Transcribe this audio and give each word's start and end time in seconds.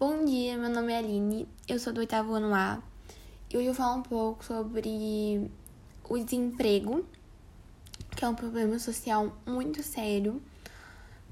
Bom 0.00 0.24
dia, 0.24 0.56
meu 0.56 0.70
nome 0.70 0.94
é 0.94 0.96
Aline, 0.96 1.46
eu 1.68 1.78
sou 1.78 1.92
do 1.92 2.00
oitavo 2.00 2.32
ano 2.32 2.54
A 2.54 2.82
e 3.50 3.56
hoje 3.58 3.66
eu 3.66 3.74
falar 3.74 3.96
um 3.96 4.02
pouco 4.02 4.42
sobre 4.42 5.50
o 6.08 6.16
desemprego, 6.16 7.04
que 8.16 8.24
é 8.24 8.28
um 8.28 8.34
problema 8.34 8.78
social 8.78 9.30
muito 9.44 9.82
sério, 9.82 10.40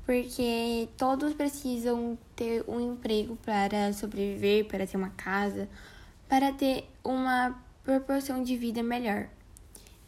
porque 0.04 0.86
todos 0.98 1.32
precisam 1.32 2.18
ter 2.36 2.62
um 2.68 2.92
emprego 2.92 3.36
para 3.36 3.90
sobreviver, 3.94 4.66
para 4.66 4.86
ter 4.86 4.98
uma 4.98 5.14
casa, 5.16 5.66
para 6.28 6.52
ter 6.52 6.90
uma 7.02 7.58
proporção 7.82 8.42
de 8.42 8.54
vida 8.54 8.82
melhor. 8.82 9.30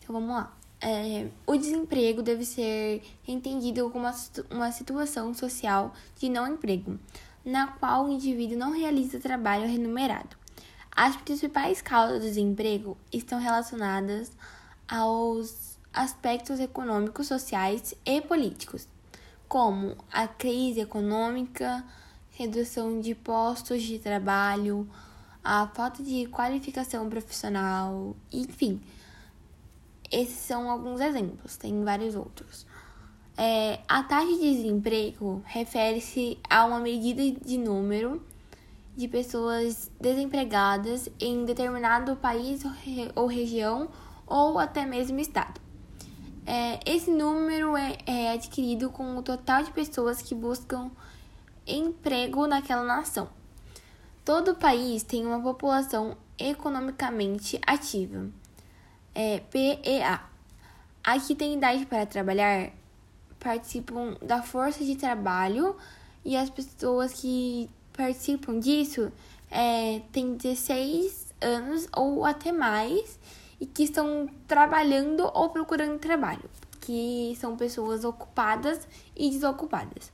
Então 0.02 0.12
vamos 0.12 0.34
lá. 0.36 0.54
É, 0.82 1.28
o 1.46 1.56
desemprego 1.56 2.22
deve 2.22 2.44
ser 2.44 3.02
entendido 3.26 3.88
como 3.88 4.04
uma, 4.04 4.14
uma 4.50 4.70
situação 4.70 5.32
social 5.32 5.94
de 6.18 6.28
não 6.28 6.46
emprego, 6.46 6.98
na 7.44 7.68
qual 7.68 8.06
o 8.06 8.10
indivíduo 8.10 8.58
não 8.58 8.72
realiza 8.72 9.18
trabalho 9.18 9.66
remunerado. 9.66 10.36
As 10.94 11.16
principais 11.16 11.80
causas 11.80 12.20
do 12.20 12.26
desemprego 12.26 12.96
estão 13.12 13.38
relacionadas 13.38 14.32
aos 14.88 15.78
aspectos 15.92 16.60
econômicos, 16.60 17.28
sociais 17.28 17.94
e 18.04 18.20
políticos, 18.20 18.86
como 19.48 19.96
a 20.12 20.28
crise 20.28 20.80
econômica, 20.80 21.84
redução 22.32 23.00
de 23.00 23.14
postos 23.14 23.82
de 23.82 23.98
trabalho, 23.98 24.88
a 25.42 25.66
falta 25.68 26.02
de 26.02 26.26
qualificação 26.26 27.08
profissional, 27.08 28.14
enfim 28.32 28.80
esses 30.10 30.38
são 30.38 30.68
alguns 30.68 31.00
exemplos, 31.00 31.56
tem 31.56 31.84
vários 31.84 32.16
outros. 32.16 32.66
É, 33.42 33.78
a 33.88 34.02
taxa 34.02 34.26
de 34.26 34.54
desemprego 34.54 35.42
refere-se 35.46 36.38
a 36.46 36.66
uma 36.66 36.78
medida 36.78 37.22
de 37.42 37.56
número 37.56 38.22
de 38.94 39.08
pessoas 39.08 39.90
desempregadas 39.98 41.08
em 41.18 41.46
determinado 41.46 42.16
país 42.16 42.62
ou 43.14 43.26
região 43.26 43.88
ou 44.26 44.58
até 44.58 44.84
mesmo 44.84 45.18
estado. 45.20 45.58
É, 46.46 46.80
esse 46.84 47.10
número 47.10 47.74
é, 47.78 47.96
é 48.04 48.32
adquirido 48.32 48.90
com 48.90 49.16
o 49.16 49.22
total 49.22 49.62
de 49.62 49.70
pessoas 49.70 50.20
que 50.20 50.34
buscam 50.34 50.90
emprego 51.66 52.46
naquela 52.46 52.84
nação. 52.84 53.26
Todo 54.22 54.54
país 54.54 55.02
tem 55.02 55.24
uma 55.24 55.40
população 55.40 56.14
economicamente 56.38 57.58
ativa 57.66 58.28
é, 59.14 59.38
PEA. 59.50 60.20
Aqui 61.02 61.34
tem 61.34 61.54
idade 61.54 61.86
para 61.86 62.04
trabalhar 62.04 62.78
participam 63.40 64.16
da 64.22 64.42
força 64.42 64.84
de 64.84 64.94
trabalho 64.94 65.74
e 66.24 66.36
as 66.36 66.50
pessoas 66.50 67.14
que 67.14 67.68
participam 67.92 68.60
disso 68.60 69.10
é, 69.50 70.00
têm 70.12 70.34
16 70.34 71.34
anos 71.40 71.88
ou 71.96 72.24
até 72.24 72.52
mais 72.52 73.18
e 73.58 73.66
que 73.66 73.84
estão 73.84 74.28
trabalhando 74.46 75.30
ou 75.34 75.48
procurando 75.48 75.98
trabalho, 75.98 76.48
que 76.80 77.36
são 77.40 77.56
pessoas 77.56 78.04
ocupadas 78.04 78.86
e 79.16 79.30
desocupadas. 79.30 80.12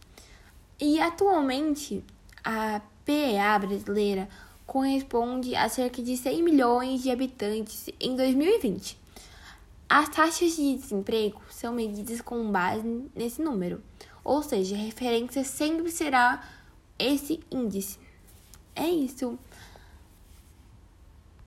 E 0.80 1.00
atualmente 1.00 2.04
a 2.44 2.80
PEA 3.04 3.58
brasileira 3.58 4.28
corresponde 4.66 5.54
a 5.54 5.68
cerca 5.68 6.02
de 6.02 6.16
100 6.16 6.42
milhões 6.42 7.02
de 7.02 7.10
habitantes 7.10 7.88
em 8.00 8.16
2020. 8.16 9.05
As 9.88 10.08
taxas 10.08 10.56
de 10.56 10.76
desemprego 10.76 11.40
são 11.48 11.72
medidas 11.72 12.20
com 12.20 12.50
base 12.50 13.08
nesse 13.14 13.40
número, 13.40 13.80
ou 14.24 14.42
seja, 14.42 14.74
a 14.74 14.78
referência 14.78 15.44
sempre 15.44 15.92
será 15.92 16.42
esse 16.98 17.38
índice. 17.50 17.98
É 18.74 18.88
isso. 18.88 19.38